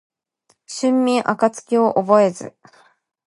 [0.65, 2.55] 春眠暁を覚えず